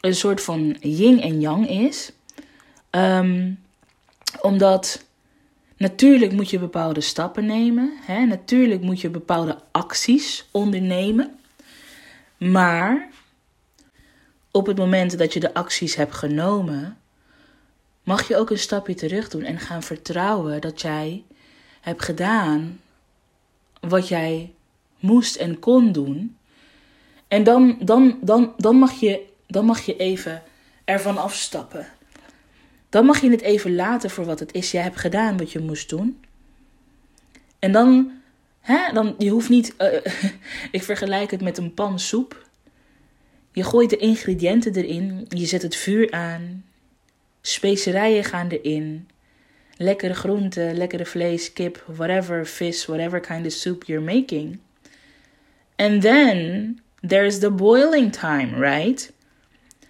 een 0.00 0.14
soort 0.14 0.40
van 0.42 0.76
yin 0.80 1.20
en 1.20 1.40
yang 1.40 1.68
is. 1.68 2.12
Um, 2.90 3.58
omdat 4.40 5.04
natuurlijk 5.76 6.32
moet 6.32 6.50
je 6.50 6.58
bepaalde 6.58 7.00
stappen 7.00 7.46
nemen. 7.46 7.92
Hè? 8.00 8.24
Natuurlijk 8.24 8.82
moet 8.82 9.00
je 9.00 9.10
bepaalde 9.10 9.58
acties 9.70 10.48
ondernemen. 10.50 11.38
Maar 12.36 13.08
op 14.50 14.66
het 14.66 14.76
moment 14.76 15.18
dat 15.18 15.32
je 15.32 15.40
de 15.40 15.54
acties 15.54 15.94
hebt 15.94 16.14
genomen, 16.14 16.96
mag 18.02 18.28
je 18.28 18.36
ook 18.36 18.50
een 18.50 18.58
stapje 18.58 18.94
terug 18.94 19.28
doen 19.28 19.42
en 19.42 19.58
gaan 19.58 19.82
vertrouwen 19.82 20.60
dat 20.60 20.80
jij 20.80 21.24
hebt 21.80 22.02
gedaan 22.02 22.80
wat 23.80 24.08
jij 24.08 24.54
moest 24.98 25.36
en 25.36 25.58
kon 25.58 25.92
doen. 25.92 26.36
En 27.32 27.44
dan, 27.44 27.76
dan, 27.80 28.18
dan, 28.20 28.54
dan, 28.56 28.76
mag, 28.76 28.92
je, 28.92 29.26
dan 29.46 29.64
mag 29.64 29.80
je 29.80 29.96
even 29.96 30.42
ervan 30.84 31.18
afstappen. 31.18 31.86
Dan 32.88 33.04
mag 33.04 33.20
je 33.20 33.30
het 33.30 33.40
even 33.40 33.74
laten 33.74 34.10
voor 34.10 34.24
wat 34.24 34.40
het 34.40 34.52
is. 34.52 34.70
Jij 34.70 34.82
hebt 34.82 34.96
gedaan 34.96 35.36
wat 35.36 35.52
je 35.52 35.58
moest 35.58 35.88
doen. 35.88 36.20
En 37.58 37.72
dan, 37.72 38.10
hè, 38.60 38.92
dan 38.92 39.14
je 39.18 39.30
hoeft 39.30 39.48
niet. 39.48 39.74
Uh, 39.78 39.94
ik 40.70 40.82
vergelijk 40.82 41.30
het 41.30 41.40
met 41.40 41.58
een 41.58 41.74
pan 41.74 41.98
soep. 41.98 42.46
Je 43.52 43.64
gooit 43.64 43.90
de 43.90 43.96
ingrediënten 43.96 44.74
erin, 44.74 45.26
je 45.28 45.46
zet 45.46 45.62
het 45.62 45.76
vuur 45.76 46.10
aan, 46.10 46.64
specerijen 47.40 48.24
gaan 48.24 48.48
erin, 48.48 49.08
lekkere 49.76 50.14
groenten, 50.14 50.76
lekkere 50.76 51.06
vlees, 51.06 51.52
kip, 51.52 51.84
whatever, 51.86 52.46
vis, 52.46 52.86
whatever 52.86 53.20
kind 53.20 53.46
of 53.46 53.52
soup 53.52 53.84
you're 53.84 54.04
making. 54.04 54.58
And 55.76 56.02
then 56.02 56.80
there's 57.06 57.38
the 57.38 57.50
boiling 57.50 58.12
time, 58.12 58.58
right? 58.58 59.12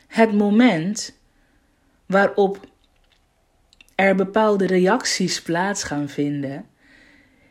Het 0.06 0.32
moment 0.32 1.14
waarop 2.06 2.66
er 3.94 4.14
bepaalde 4.14 4.66
reacties 4.66 5.42
plaats 5.42 5.84
gaan 5.84 6.08
vinden 6.08 6.66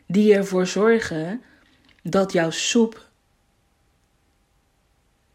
die 0.06 0.34
ervoor 0.34 0.66
zorgen 0.66 1.42
dat 2.02 2.32
jouw 2.32 2.50
soep 2.50 3.08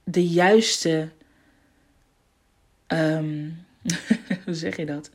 de 0.04 0.28
juiste. 0.28 1.10
Um, 2.88 3.66
hoe 4.46 4.54
zeg 4.54 4.78
je 4.78 4.86
dat? 4.86 5.10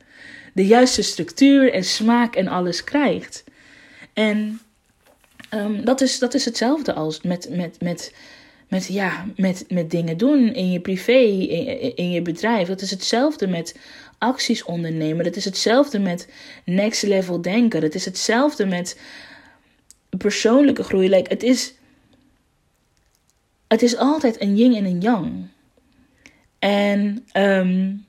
De 0.53 0.65
juiste 0.65 1.01
structuur 1.01 1.73
en 1.73 1.83
smaak 1.83 2.35
en 2.35 2.47
alles 2.47 2.83
krijgt. 2.83 3.43
En 4.13 4.59
um, 5.51 5.85
dat, 5.85 6.01
is, 6.01 6.19
dat 6.19 6.33
is 6.33 6.45
hetzelfde 6.45 6.93
als 6.93 7.21
met, 7.21 7.49
met, 7.49 7.81
met, 7.81 8.13
met, 8.73 8.87
ja, 8.87 9.25
met, 9.35 9.65
met 9.69 9.91
dingen 9.91 10.17
doen 10.17 10.53
in 10.53 10.71
je 10.71 10.79
privé, 10.79 11.11
in, 11.11 11.95
in 11.95 12.11
je 12.11 12.21
bedrijf. 12.21 12.67
Dat 12.67 12.81
is 12.81 12.91
hetzelfde 12.91 13.47
met 13.47 13.75
acties 14.17 14.63
ondernemen. 14.63 15.23
Dat 15.23 15.35
is 15.35 15.45
hetzelfde 15.45 15.99
met 15.99 16.27
next 16.65 17.03
level 17.03 17.41
denken. 17.41 17.81
Dat 17.81 17.93
is 17.93 18.05
hetzelfde 18.05 18.65
met 18.65 18.99
persoonlijke 20.17 20.83
groei. 20.83 21.09
Like, 21.09 21.29
het 21.29 21.43
is 21.43 21.73
het 23.67 23.81
is 23.81 23.97
altijd 23.97 24.41
een 24.41 24.55
yin 24.55 24.75
en 24.75 24.85
een 24.85 25.01
yang. 25.01 25.47
En 26.59 27.25
um, 27.33 28.05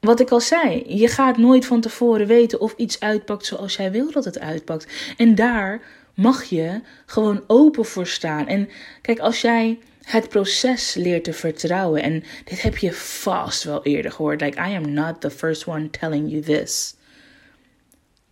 wat 0.00 0.20
ik 0.20 0.30
al 0.30 0.40
zei, 0.40 0.82
je 0.86 1.08
gaat 1.08 1.36
nooit 1.36 1.66
van 1.66 1.80
tevoren 1.80 2.26
weten 2.26 2.60
of 2.60 2.74
iets 2.76 3.00
uitpakt 3.00 3.46
zoals 3.46 3.76
jij 3.76 3.90
wil 3.90 4.10
dat 4.10 4.24
het 4.24 4.38
uitpakt. 4.38 5.14
En 5.16 5.34
daar 5.34 5.80
mag 6.14 6.44
je 6.44 6.80
gewoon 7.06 7.44
open 7.46 7.84
voor 7.84 8.06
staan. 8.06 8.46
En 8.46 8.68
kijk, 9.00 9.18
als 9.18 9.40
jij 9.40 9.78
het 10.02 10.28
proces 10.28 10.94
leert 10.94 11.24
te 11.24 11.32
vertrouwen, 11.32 12.02
en 12.02 12.24
dit 12.44 12.62
heb 12.62 12.78
je 12.78 12.92
vast 12.92 13.64
wel 13.64 13.82
eerder 13.82 14.12
gehoord, 14.12 14.40
like 14.40 14.58
I 14.58 14.74
am 14.74 14.92
not 14.92 15.20
the 15.20 15.30
first 15.30 15.66
one 15.66 15.90
telling 15.90 16.30
you 16.30 16.42
this. 16.42 16.94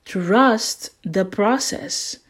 Trust 0.02 0.96
the 1.10 1.26
process. 1.26 2.20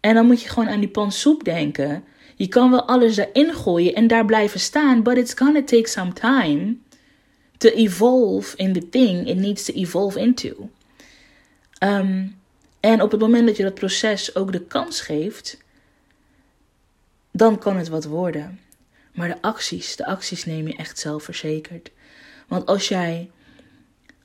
En 0.00 0.14
dan 0.14 0.26
moet 0.26 0.42
je 0.42 0.48
gewoon 0.48 0.68
aan 0.68 0.80
die 0.80 0.88
pan 0.88 1.12
soep 1.12 1.44
denken. 1.44 2.04
Je 2.36 2.48
kan 2.48 2.70
wel 2.70 2.86
alles 2.86 3.16
erin 3.16 3.54
gooien 3.54 3.94
en 3.94 4.06
daar 4.06 4.24
blijven 4.24 4.60
staan, 4.60 5.02
but 5.02 5.16
it's 5.16 5.34
gonna 5.34 5.62
take 5.62 5.88
some 5.88 6.12
time 6.12 6.76
to 7.58 7.68
evolve 7.68 8.56
in 8.56 8.72
the 8.72 8.88
thing 8.88 9.28
it 9.28 9.36
needs 9.36 9.64
to 9.64 9.72
evolve 9.72 10.20
into. 10.20 10.70
Um, 11.82 12.36
en 12.86 13.02
op 13.02 13.10
het 13.10 13.20
moment 13.20 13.46
dat 13.46 13.56
je 13.56 13.62
dat 13.62 13.74
proces 13.74 14.34
ook 14.34 14.52
de 14.52 14.60
kans 14.60 15.00
geeft, 15.00 15.58
dan 17.30 17.58
kan 17.58 17.76
het 17.76 17.88
wat 17.88 18.04
worden. 18.04 18.60
Maar 19.12 19.28
de 19.28 19.42
acties, 19.42 19.96
de 19.96 20.06
acties 20.06 20.44
neem 20.44 20.66
je 20.66 20.76
echt 20.76 20.98
zelfverzekerd. 20.98 21.90
Want 22.48 22.66
als 22.66 22.88
jij 22.88 23.30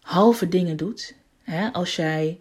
halve 0.01 0.47
dingen 0.47 0.77
doet, 0.77 1.15
hè, 1.43 1.69
als 1.71 1.95
jij 1.95 2.39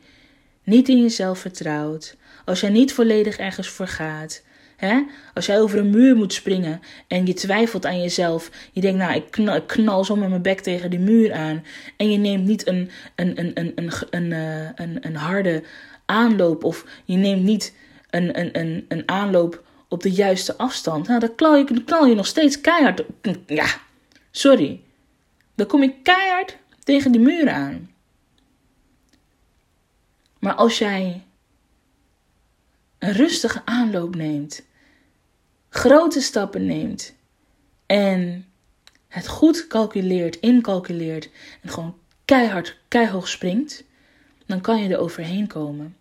niet 0.65 0.89
in 0.89 1.00
jezelf 1.00 1.39
vertrouwt, 1.39 2.17
als 2.45 2.61
jij 2.61 2.71
niet 2.71 2.93
volledig 2.93 3.37
ergens 3.37 3.69
voor 3.69 3.89
gaat, 3.89 4.43
hè, 4.77 5.03
als 5.35 5.47
jij 5.47 5.61
over 5.61 5.79
een 5.79 5.91
muur 5.91 6.17
moet 6.17 6.33
springen 6.33 6.81
en 7.09 7.27
je 7.27 7.35
twijfelt 7.35 7.87
aan 7.87 8.00
jezelf, 8.00 8.50
je 8.73 8.81
denkt, 8.81 8.99
nou, 8.99 9.15
ik 9.15 9.67
knal, 9.67 10.05
zo 10.05 10.17
met 10.17 10.29
mijn 10.29 10.43
bek 10.43 10.61
tegen 10.61 10.91
die 10.91 10.99
muur 10.99 11.33
aan, 11.33 11.65
en 11.97 12.11
je 12.11 12.19
neemt 12.19 12.47
niet 12.47 12.67
een, 12.67 12.91
een, 13.15 13.39
een, 13.39 13.50
een, 13.55 13.73
een, 13.75 13.93
een, 14.11 14.33
eh, 14.33 14.69
een, 14.75 15.07
een 15.07 15.17
harde 15.17 15.62
aanloop 16.11 16.64
of 16.64 16.85
je 17.05 17.17
neemt 17.17 17.43
niet 17.43 17.75
een, 18.11 18.38
een, 18.40 18.59
een, 18.59 18.85
een 18.88 19.09
aanloop 19.09 19.64
op 19.88 20.02
de 20.02 20.11
juiste 20.11 20.57
afstand, 20.57 21.09
nou, 21.09 21.21
dan 21.21 21.35
knal 21.35 21.57
je, 21.57 21.64
dan 21.64 21.85
knal 21.85 22.07
je 22.07 22.14
nog 22.14 22.26
steeds 22.26 22.61
keihard. 22.61 23.02
Ja, 23.47 23.67
sorry. 24.31 24.81
Dan 25.55 25.67
kom 25.67 25.83
je 25.83 25.95
keihard 26.02 26.57
tegen 26.85 27.12
die 27.12 27.21
muur 27.21 27.50
aan. 27.50 27.90
Maar 30.38 30.55
als 30.55 30.79
jij 30.79 31.23
een 32.99 33.12
rustige 33.12 33.62
aanloop 33.64 34.14
neemt, 34.14 34.62
grote 35.69 36.21
stappen 36.21 36.67
neemt 36.67 37.14
en 37.87 38.47
het 39.09 39.29
goed 39.29 39.67
calculeert, 39.67 40.37
incalculeert 40.37 41.31
en 41.62 41.69
gewoon 41.69 41.97
keihard, 42.25 42.79
keihard 42.88 43.29
springt, 43.29 43.85
dan 44.47 44.61
kan 44.61 44.83
je 44.83 44.88
er 44.88 44.99
overheen 44.99 45.47
komen. 45.47 45.97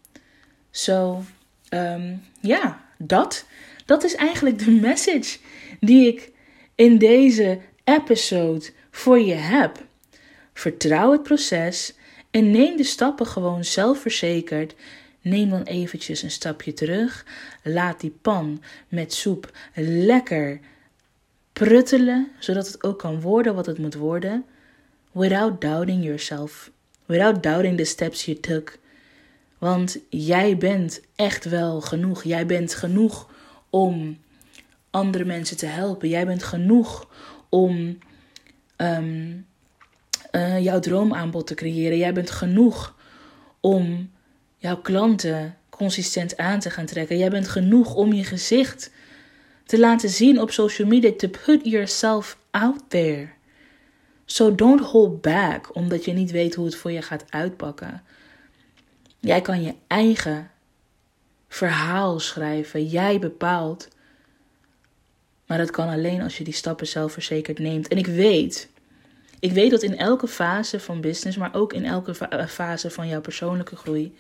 Zo, 0.72 1.24
ehm, 1.70 2.16
ja, 2.42 2.86
dat. 2.98 3.46
Dat 3.86 4.04
is 4.04 4.16
eigenlijk 4.16 4.60
de 4.60 4.72
message 4.72 5.38
die 5.80 6.08
ik 6.08 6.32
in 6.76 6.98
deze 6.98 7.60
episode 7.84 8.66
voor 8.92 9.20
je 9.20 9.34
heb. 9.34 9.84
Vertrouw 10.54 11.12
het 11.12 11.24
proces 11.24 11.94
en 12.32 12.52
neem 12.52 12.78
de 12.78 12.84
stappen 12.84 13.26
gewoon 13.26 13.64
zelfverzekerd. 13.64 14.76
Neem 15.22 15.50
dan 15.50 15.64
eventjes 15.64 16.22
een 16.22 16.32
stapje 16.32 16.74
terug. 16.74 17.26
Laat 17.64 18.00
die 18.00 18.16
pan 18.22 18.64
met 18.88 19.14
soep 19.14 19.52
lekker 19.76 20.60
pruttelen, 21.54 22.32
zodat 22.40 22.68
het 22.68 22.84
ook 22.84 23.00
kan 23.00 23.22
worden 23.22 23.56
wat 23.56 23.66
het 23.66 23.78
moet 23.78 23.96
worden. 23.96 24.46
Without 25.12 25.62
doubting 25.62 26.04
yourself. 26.04 26.72
Without 27.06 27.44
doubting 27.44 27.78
the 27.78 27.84
steps 27.84 28.26
you 28.26 28.40
took. 28.40 28.78
Want 29.60 29.98
jij 30.10 30.58
bent 30.58 31.02
echt 31.16 31.46
wel 31.46 31.82
genoeg. 31.82 32.24
Jij 32.24 32.46
bent 32.46 32.74
genoeg 32.74 33.30
om 33.70 34.18
andere 34.90 35.26
mensen 35.26 35.58
te 35.58 35.66
helpen. 35.66 36.10
Jij 36.10 36.26
bent 36.26 36.44
genoeg 36.44 37.08
om 37.50 37.98
um, 38.78 39.46
uh, 40.32 40.64
jouw 40.64 40.80
droomaanbod 40.80 41.48
te 41.48 41.54
creëren. 41.54 41.98
Jij 41.98 42.14
bent 42.14 42.32
genoeg 42.32 42.96
om 43.60 44.12
jouw 44.58 44.78
klanten 44.78 45.58
consistent 45.70 46.38
aan 46.38 46.60
te 46.60 46.70
gaan 46.70 46.86
trekken. 46.86 47.18
Jij 47.18 47.30
bent 47.30 47.48
genoeg 47.48 47.96
om 47.96 48.14
je 48.14 48.24
gezicht 48.24 48.92
te 49.66 49.80
laten 49.80 50.10
zien 50.10 50.42
op 50.42 50.52
social 50.52 50.88
media. 50.88 51.12
To 51.18 51.28
put 51.46 51.66
yourself 51.66 52.38
out 52.52 52.82
there. 52.88 53.30
So 54.26 54.56
don't 54.56 54.82
hold 54.82 55.22
back 55.22 55.76
omdat 55.76 56.06
je 56.06 56.12
niet 56.12 56.32
weet 56.32 56.56
hoe 56.56 56.66
het 56.66 56.76
voor 56.76 56.92
je 56.92 57.02
gaat 57.02 57.26
uitpakken. 57.30 58.04
Jij 59.20 59.42
kan 59.42 59.62
je 59.62 59.74
eigen 59.88 60.52
verhaal 61.48 62.20
schrijven. 62.20 62.86
Jij 62.86 63.20
bepaalt. 63.20 63.88
Maar 65.46 65.58
dat 65.58 65.72
kan 65.72 65.90
alleen 65.90 66.22
als 66.22 66.38
je 66.38 66.44
die 66.44 66.54
stappen 66.54 66.88
zelfverzekerd 66.88 67.60
neemt. 67.60 67.88
En 67.88 67.98
ik 67.98 68.06
weet, 68.06 68.70
ik 69.40 69.52
weet 69.52 69.72
dat 69.72 69.84
in 69.84 69.98
elke 69.98 70.28
fase 70.28 70.80
van 70.80 71.02
business, 71.02 71.38
maar 71.38 71.56
ook 71.56 71.74
in 71.74 71.86
elke 71.86 72.28
eh, 72.28 72.48
fase 72.48 72.90
van 72.90 73.08
jouw 73.08 73.22
persoonlijke 73.22 73.76
groei, 73.76 74.16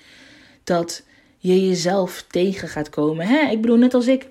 dat 0.63 1.03
je 1.37 1.67
jezelf 1.67 2.25
tegen 2.27 2.67
gaat 2.67 2.89
komen. 2.89 3.27
Hè? 3.27 3.49
Ik 3.51 3.61
bedoel, 3.61 3.77
net 3.77 3.93
als 3.93 4.07
ik. 4.07 4.27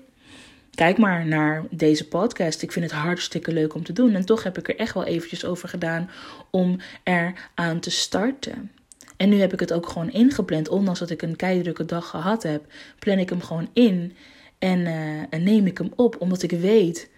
Kijk 0.75 0.97
maar 0.97 1.25
naar 1.25 1.63
deze 1.69 2.07
podcast. 2.07 2.61
Ik 2.61 2.71
vind 2.71 2.85
het 2.91 2.99
hartstikke 2.99 3.51
leuk 3.51 3.73
om 3.73 3.83
te 3.83 3.93
doen. 3.93 4.15
En 4.15 4.25
toch 4.25 4.43
heb 4.43 4.57
ik 4.57 4.67
er 4.67 4.77
echt 4.77 4.93
wel 4.93 5.05
eventjes 5.05 5.45
over 5.45 5.69
gedaan 5.69 6.09
om 6.49 6.79
er 7.03 7.49
aan 7.55 7.79
te 7.79 7.91
starten. 7.91 8.71
En 9.19 9.29
nu 9.29 9.39
heb 9.39 9.53
ik 9.53 9.59
het 9.59 9.73
ook 9.73 9.87
gewoon 9.87 10.11
ingepland. 10.11 10.69
Ondanks 10.69 10.99
dat 10.99 11.09
ik 11.09 11.21
een 11.21 11.35
keidrukke 11.35 11.85
dag 11.85 12.09
gehad 12.09 12.43
heb, 12.43 12.65
plan 12.99 13.17
ik 13.17 13.29
hem 13.29 13.41
gewoon 13.41 13.69
in. 13.73 14.15
En, 14.59 14.79
uh, 14.79 15.19
en 15.29 15.43
neem 15.43 15.65
ik 15.67 15.77
hem 15.77 15.91
op. 15.95 16.15
Omdat 16.21 16.41
ik 16.41 16.51
weet 16.51 17.09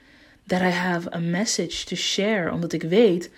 that 0.48 0.62
I 0.62 0.64
have 0.64 1.14
a 1.14 1.20
message 1.20 1.86
to 1.86 1.96
share. 1.96 2.52
Omdat 2.52 2.74
ik 2.74 2.82
weet 2.82 3.32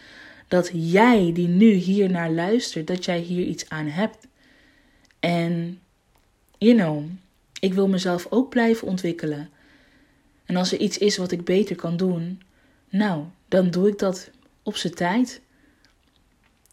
dat 0.47 0.69
jij 0.73 1.32
die 1.34 1.47
nu 1.47 1.71
hier 1.71 2.10
naar 2.10 2.32
luistert, 2.32 2.88
dat 2.88 3.06
jij 3.06 3.19
hier 3.19 3.45
iets 3.45 3.69
aan 3.69 3.88
hebt. 3.88 4.28
En, 5.19 5.80
you 6.58 6.76
know, 6.76 7.04
ik 7.60 7.73
wil 7.73 7.88
mezelf 7.88 8.28
ook 8.30 8.49
blijven 8.49 8.88
ontwikkelen. 8.88 9.49
En 10.45 10.56
als 10.56 10.71
er 10.71 10.80
iets 10.80 10.97
is 10.97 11.17
wat 11.17 11.32
ik 11.32 11.45
beter 11.45 11.76
kan 11.76 11.97
doen, 11.97 12.41
nou, 12.89 13.23
dan 13.47 13.71
doe 13.71 13.88
ik 13.88 13.99
dat 13.99 14.30
op 14.63 14.76
zijn 14.76 14.93
tijd. 14.93 15.41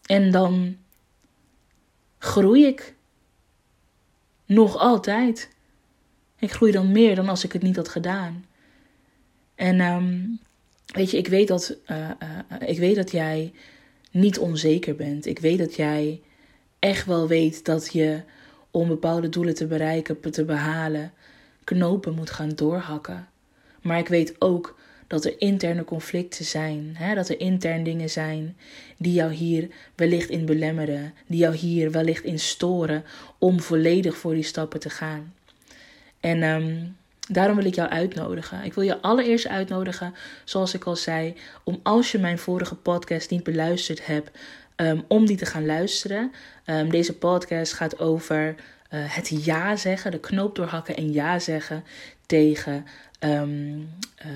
En 0.05 0.31
dan 0.31 0.77
groei 2.21 2.65
ik. 2.65 2.95
Nog 4.45 4.77
altijd. 4.77 5.49
Ik 6.39 6.51
groei 6.51 6.71
dan 6.71 6.91
meer 6.91 7.15
dan 7.15 7.29
als 7.29 7.43
ik 7.43 7.53
het 7.53 7.61
niet 7.61 7.75
had 7.75 7.89
gedaan. 7.89 8.45
En 9.55 9.79
um, 9.81 10.39
weet 10.85 11.11
je, 11.11 11.17
ik 11.17 11.27
weet 11.27 11.47
dat, 11.47 11.77
uh, 11.87 11.97
uh, 11.97 12.69
ik 12.69 12.77
weet 12.77 12.95
dat 12.95 13.11
jij 13.11 13.53
niet 14.11 14.39
onzeker 14.39 14.95
bent. 14.95 15.25
Ik 15.25 15.39
weet 15.39 15.57
dat 15.57 15.75
jij 15.75 16.21
echt 16.79 17.05
wel 17.05 17.27
weet 17.27 17.65
dat 17.65 17.93
je 17.93 18.21
om 18.71 18.87
bepaalde 18.87 19.29
doelen 19.29 19.55
te 19.55 19.67
bereiken, 19.67 20.31
te 20.31 20.45
behalen, 20.45 21.13
knopen 21.63 22.15
moet 22.15 22.29
gaan 22.29 22.49
doorhakken. 22.49 23.27
Maar 23.81 23.97
ik 23.97 24.07
weet 24.07 24.35
ook 24.39 24.79
dat 25.11 25.25
er 25.25 25.33
interne 25.37 25.83
conflicten 25.83 26.45
zijn. 26.45 26.93
Hè? 26.97 27.15
Dat 27.15 27.29
er 27.29 27.39
intern 27.39 27.83
dingen 27.83 28.09
zijn 28.09 28.57
die 28.97 29.13
jou 29.13 29.33
hier 29.33 29.69
wellicht 29.95 30.29
in 30.29 30.45
belemmeren. 30.45 31.13
Die 31.27 31.39
jou 31.39 31.55
hier 31.55 31.91
wellicht 31.91 32.23
in 32.23 32.39
storen 32.39 33.03
om 33.37 33.59
volledig 33.59 34.17
voor 34.17 34.33
die 34.33 34.43
stappen 34.43 34.79
te 34.79 34.89
gaan. 34.89 35.33
En 36.19 36.43
um, 36.43 36.95
daarom 37.29 37.55
wil 37.55 37.65
ik 37.65 37.75
jou 37.75 37.89
uitnodigen. 37.89 38.63
Ik 38.63 38.73
wil 38.73 38.83
je 38.83 39.01
allereerst 39.01 39.47
uitnodigen, 39.47 40.13
zoals 40.43 40.73
ik 40.73 40.83
al 40.83 40.95
zei, 40.95 41.33
om 41.63 41.79
als 41.83 42.11
je 42.11 42.19
mijn 42.19 42.39
vorige 42.39 42.75
podcast 42.75 43.29
niet 43.29 43.43
beluisterd 43.43 44.05
hebt, 44.05 44.37
um, 44.75 45.03
om 45.07 45.25
die 45.25 45.37
te 45.37 45.45
gaan 45.45 45.65
luisteren. 45.65 46.31
Um, 46.65 46.89
deze 46.89 47.17
podcast 47.17 47.73
gaat 47.73 47.99
over 47.99 48.55
uh, 48.93 48.99
het 49.05 49.45
ja 49.45 49.75
zeggen, 49.75 50.11
de 50.11 50.19
knoop 50.19 50.55
doorhakken 50.55 50.95
en 50.95 51.11
ja 51.11 51.39
zeggen 51.39 51.83
tegen 52.25 52.85
um, 53.19 53.89
uh, 54.25 54.31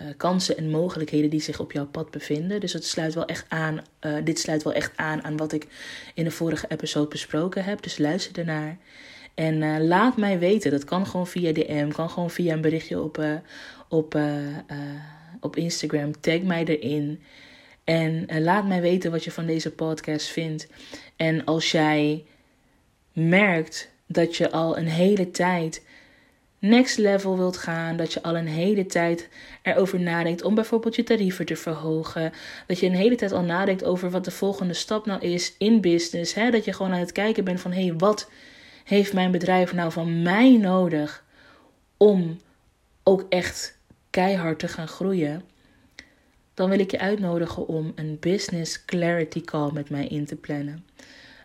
uh, 0.00 0.06
kansen 0.16 0.56
en 0.56 0.70
mogelijkheden 0.70 1.30
die 1.30 1.40
zich 1.40 1.60
op 1.60 1.72
jouw 1.72 1.86
pad 1.86 2.10
bevinden. 2.10 2.60
Dus 2.60 2.72
het 2.72 2.84
sluit 2.84 3.14
wel 3.14 3.24
echt 3.24 3.44
aan, 3.48 3.80
dit 4.24 4.38
sluit 4.38 4.62
wel 4.62 4.72
echt 4.72 4.92
aan 4.96 5.24
aan 5.24 5.36
wat 5.36 5.52
ik 5.52 5.66
in 6.14 6.24
de 6.24 6.30
vorige 6.30 6.66
episode 6.68 7.08
besproken 7.08 7.64
heb. 7.64 7.82
Dus 7.82 7.98
luister 7.98 8.38
ernaar. 8.38 8.76
En 9.34 9.86
laat 9.86 10.16
mij 10.16 10.38
weten. 10.38 10.70
Dat 10.70 10.84
kan 10.84 11.06
gewoon 11.06 11.26
via 11.26 11.52
DM, 11.52 11.88
kan 11.88 12.10
gewoon 12.10 12.30
via 12.30 12.52
een 12.52 12.60
berichtje 12.60 13.00
op, 13.00 13.24
op, 13.88 14.18
op 15.40 15.56
Instagram. 15.56 16.20
Tag 16.20 16.40
mij 16.40 16.64
erin. 16.64 17.22
En 17.84 18.42
laat 18.42 18.66
mij 18.66 18.80
weten 18.80 19.10
wat 19.10 19.24
je 19.24 19.30
van 19.30 19.46
deze 19.46 19.70
podcast 19.70 20.26
vindt. 20.26 20.66
En 21.16 21.44
als 21.44 21.70
jij 21.70 22.24
merkt 23.18 23.90
dat 24.06 24.36
je 24.36 24.50
al 24.50 24.78
een 24.78 24.88
hele 24.88 25.30
tijd 25.30 25.82
next 26.58 26.98
level 26.98 27.36
wilt 27.36 27.56
gaan, 27.56 27.96
dat 27.96 28.12
je 28.12 28.22
al 28.22 28.36
een 28.36 28.46
hele 28.46 28.86
tijd 28.86 29.28
erover 29.62 30.00
nadenkt 30.00 30.42
om 30.42 30.54
bijvoorbeeld 30.54 30.96
je 30.96 31.02
tarieven 31.02 31.46
te 31.46 31.56
verhogen, 31.56 32.32
dat 32.66 32.78
je 32.78 32.86
een 32.86 32.94
hele 32.94 33.14
tijd 33.14 33.32
al 33.32 33.42
nadenkt 33.42 33.84
over 33.84 34.10
wat 34.10 34.24
de 34.24 34.30
volgende 34.30 34.74
stap 34.74 35.06
nou 35.06 35.20
is 35.20 35.54
in 35.58 35.80
business, 35.80 36.34
hè? 36.34 36.50
dat 36.50 36.64
je 36.64 36.72
gewoon 36.72 36.92
aan 36.92 36.98
het 36.98 37.12
kijken 37.12 37.44
bent 37.44 37.60
van 37.60 37.72
hé, 37.72 37.86
hey, 37.86 37.94
wat 37.96 38.30
heeft 38.84 39.12
mijn 39.12 39.30
bedrijf 39.30 39.72
nou 39.72 39.92
van 39.92 40.22
mij 40.22 40.56
nodig 40.56 41.24
om 41.96 42.40
ook 43.02 43.26
echt 43.28 43.78
keihard 44.10 44.58
te 44.58 44.68
gaan 44.68 44.88
groeien, 44.88 45.42
dan 46.54 46.70
wil 46.70 46.78
ik 46.78 46.90
je 46.90 46.98
uitnodigen 46.98 47.66
om 47.66 47.92
een 47.94 48.16
business 48.20 48.84
clarity 48.84 49.40
call 49.40 49.70
met 49.72 49.90
mij 49.90 50.06
in 50.06 50.26
te 50.26 50.36
plannen. 50.36 50.84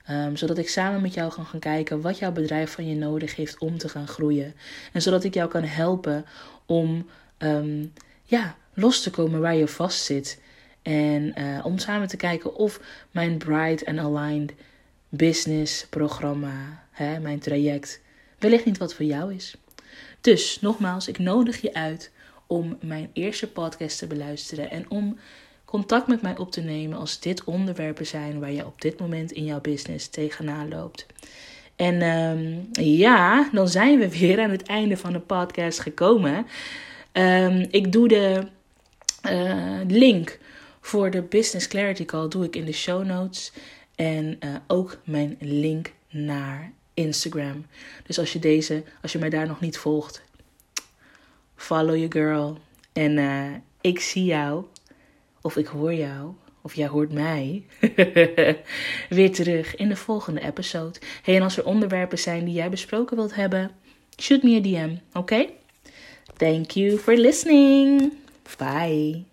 Um, 0.10 0.36
zodat 0.38 0.58
ik 0.58 0.70
samen 0.70 1.02
met 1.02 1.14
jou 1.14 1.34
kan 1.34 1.46
gaan 1.46 1.60
kijken 1.60 2.02
wat 2.02 2.18
jouw 2.18 2.32
bedrijf 2.32 2.72
van 2.72 2.88
je 2.88 2.96
nodig 2.96 3.36
heeft 3.36 3.58
om 3.58 3.78
te 3.78 3.90
gaan 3.90 4.08
groeien. 4.08 4.54
En 4.94 5.02
zodat 5.02 5.24
ik 5.24 5.34
jou 5.34 5.50
kan 5.50 5.64
helpen 5.64 6.26
om 6.66 7.10
um, 7.38 7.94
ja, 8.24 8.56
los 8.74 9.02
te 9.02 9.10
komen 9.10 9.40
waar 9.40 9.56
je 9.56 9.68
vast 9.68 10.04
zit. 10.04 10.42
En 10.82 11.34
uh, 11.38 11.66
om 11.66 11.78
samen 11.78 12.08
te 12.08 12.18
kijken 12.18 12.56
of 12.56 12.80
mijn 13.12 13.38
Bright 13.38 13.86
and 13.86 14.00
Aligned 14.00 14.54
business 15.10 15.88
programma, 15.90 16.86
hè, 16.92 17.20
mijn 17.20 17.40
traject, 17.40 18.02
wellicht 18.40 18.66
niet 18.66 18.78
wat 18.78 18.94
voor 18.94 19.06
jou 19.06 19.34
is. 19.34 19.56
Dus 20.22 20.62
nogmaals, 20.62 21.08
ik 21.08 21.20
nodig 21.20 21.62
je 21.62 21.74
uit 21.74 22.12
om 22.48 22.78
mijn 22.82 23.10
eerste 23.14 23.48
podcast 23.48 23.98
te 23.98 24.08
beluisteren 24.08 24.70
en 24.70 24.90
om 24.90 25.18
contact 25.74 26.08
met 26.08 26.22
mij 26.22 26.38
op 26.38 26.52
te 26.52 26.62
nemen 26.62 26.98
als 26.98 27.20
dit 27.20 27.44
onderwerpen 27.44 28.06
zijn 28.06 28.40
waar 28.40 28.52
je 28.52 28.66
op 28.66 28.82
dit 28.82 29.00
moment 29.00 29.32
in 29.32 29.46
jouw 29.46 29.62
business 29.62 30.08
tegenaan 30.08 30.70
loopt. 30.70 31.06
En 31.76 32.02
ehm, 32.02 32.86
ja, 32.86 33.50
dan 33.52 33.68
zijn 33.68 34.00
we 34.00 34.18
weer 34.20 34.42
aan 34.42 34.50
het 34.50 34.64
einde 34.64 34.98
van 34.98 35.14
de 35.14 35.20
podcast 35.20 35.80
gekomen. 35.80 36.48
Ehm, 37.12 37.66
ik 37.70 37.92
doe 37.92 38.08
de 38.08 38.48
uh, 39.30 39.80
link 39.88 40.40
voor 40.82 41.12
de 41.12 41.22
Business 41.22 41.68
Clarity 41.68 42.06
Call 42.06 42.28
doe 42.28 42.46
ik 42.46 42.56
in 42.56 42.66
de 42.66 42.72
show 42.72 43.06
notes. 43.06 43.52
En 43.96 44.38
uh, 44.40 44.56
ook 44.68 44.98
mijn 45.04 45.38
link 45.40 45.92
naar 46.10 46.72
Instagram. 46.94 47.66
Dus 48.06 48.20
als 48.20 48.34
je 48.34 48.40
deze, 48.40 48.84
als 49.02 49.12
je 49.12 49.20
mij 49.20 49.30
daar 49.30 49.48
nog 49.48 49.60
niet 49.60 49.78
volgt, 49.78 50.22
follow 51.56 51.96
your 51.96 52.12
girl. 52.12 52.58
En 52.92 53.18
uh, 53.18 53.46
ik 53.82 54.00
zie 54.00 54.26
jou, 54.26 54.66
of 55.44 55.58
ik 55.58 55.68
hoor 55.68 55.94
jou, 55.94 56.34
of 56.62 56.76
jij 56.76 56.88
hoort 56.88 57.12
mij, 57.12 57.66
weer 59.10 59.32
terug 59.32 59.76
in 59.76 59.90
de 59.90 59.96
volgende 59.96 60.42
episode. 60.42 61.00
Hey, 61.24 61.36
en 61.36 61.42
als 61.42 61.58
er 61.58 61.66
onderwerpen 61.66 62.20
zijn 62.20 62.46
die 62.46 62.54
jij 62.54 62.70
besproken 62.70 63.18
wilt 63.18 63.36
hebben, 63.36 63.72
shoot 64.22 64.44
me 64.44 64.58
a 64.58 64.62
DM, 64.62 64.96
oké? 65.14 65.46
Thank 66.38 66.72
you 66.72 66.98
for 66.98 67.16
listening. 67.16 68.14
Bye. 68.58 69.33